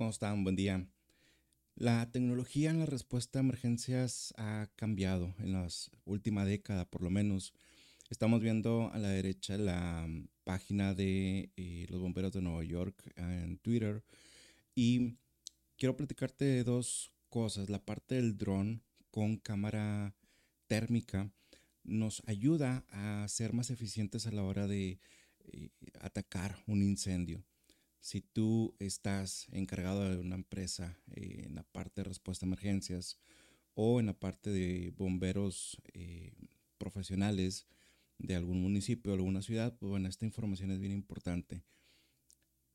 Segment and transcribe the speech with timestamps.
[0.00, 0.44] ¿Cómo están?
[0.44, 0.88] Buen día.
[1.74, 5.68] La tecnología en la respuesta a emergencias ha cambiado en la
[6.06, 7.52] última década, por lo menos.
[8.08, 13.12] Estamos viendo a la derecha la mm, página de eh, los bomberos de Nueva York
[13.18, 14.02] ah, en Twitter
[14.74, 15.18] y
[15.76, 17.68] quiero platicarte de dos cosas.
[17.68, 20.14] La parte del dron con cámara
[20.66, 21.30] térmica
[21.84, 24.98] nos ayuda a ser más eficientes a la hora de
[25.40, 25.68] eh,
[26.00, 27.44] atacar un incendio.
[28.00, 33.18] Si tú estás encargado de una empresa eh, en la parte de respuesta a emergencias
[33.74, 36.32] o en la parte de bomberos eh,
[36.78, 37.66] profesionales
[38.18, 41.62] de algún municipio o alguna ciudad, pues bueno, esta información es bien importante.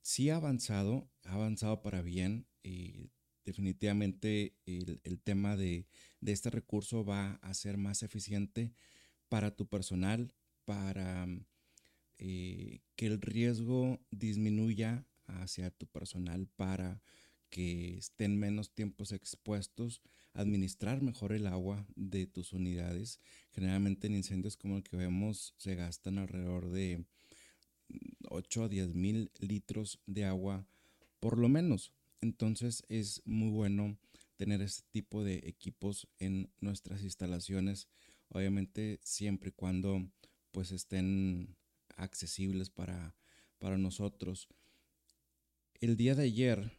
[0.01, 2.47] Sí ha avanzado, ha avanzado para bien.
[2.63, 3.11] y
[3.45, 5.87] definitivamente el, tema de,
[6.19, 8.73] de, este recurso va a ser más eficiente
[9.29, 10.33] para tu personal,
[10.65, 11.27] para
[12.17, 15.05] eh, que el riesgo disminuya
[15.45, 17.01] hacia tu personal para
[17.49, 20.01] que estén menos tiempos expuestos,
[20.33, 23.19] administrar mejor el agua de tus unidades.
[23.53, 27.05] Generalmente en incendios como el que vemos se gastan alrededor de
[28.29, 30.67] 8 a 10 mil litros de agua
[31.19, 31.93] por lo menos.
[32.21, 33.97] Entonces es muy bueno
[34.37, 37.87] tener este tipo de equipos en nuestras instalaciones,
[38.29, 40.09] obviamente siempre y cuando
[40.51, 41.55] pues estén
[41.95, 43.15] accesibles para,
[43.59, 44.47] para nosotros.
[45.85, 46.71] El día de ayer,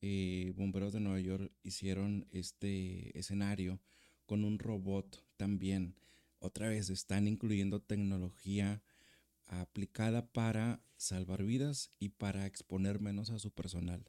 [0.00, 3.80] eh, Bomberos de Nueva York hicieron este escenario
[4.26, 5.94] con un robot también.
[6.40, 8.82] Otra vez están incluyendo tecnología
[9.46, 14.04] aplicada para salvar vidas y para exponer menos a su personal.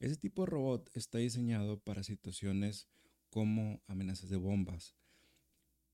[0.00, 2.88] Ese tipo de robot está diseñado para situaciones
[3.28, 4.94] como amenazas de bombas,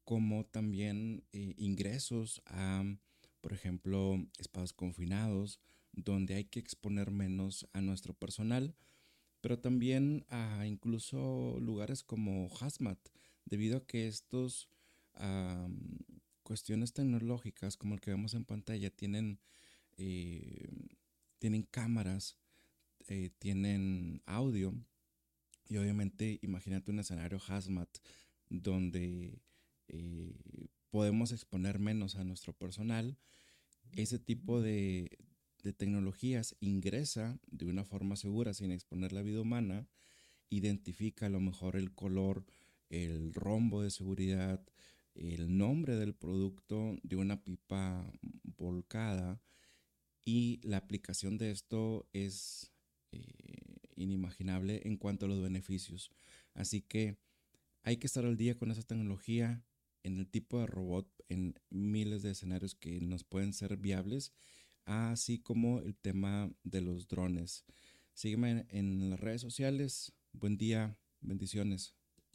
[0.05, 2.85] como también eh, ingresos a,
[3.41, 5.59] por ejemplo, espacios confinados,
[5.93, 8.75] donde hay que exponer menos a nuestro personal,
[9.41, 12.99] pero también a incluso lugares como Hazmat,
[13.45, 14.69] debido a que estos
[16.43, 19.39] cuestiones tecnológicas, como el que vemos en pantalla, tienen,
[19.99, 20.69] eh,
[21.39, 22.39] tienen cámaras,
[23.09, 24.75] eh, tienen audio,
[25.69, 27.89] y obviamente imagínate un escenario Hazmat
[28.49, 29.41] donde
[29.89, 33.17] eh, podemos exponer menos a nuestro personal.
[33.93, 35.19] Ese tipo de,
[35.63, 39.89] de tecnologías ingresa de una forma segura sin exponer la vida humana,
[40.51, 42.45] identifica a lo mejor el color,
[42.91, 44.65] el rombo de seguridad,
[45.15, 48.11] el nombre del producto de una pipa
[48.57, 49.41] volcada
[50.25, 52.73] y la aplicación de esto es
[53.13, 56.11] eh, inimaginable en cuanto a los beneficios.
[56.55, 57.19] Así que
[57.83, 59.65] hay que estar al día con esa tecnología
[60.03, 64.33] en el tipo de robot en miles de escenarios que nos pueden ser viables
[64.85, 67.65] así como el tema de los drones.
[68.15, 70.13] Sígueme en las redes sociales.
[70.33, 71.95] Buen día, bendiciones.